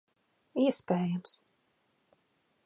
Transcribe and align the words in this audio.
Iespējams. 0.63 1.35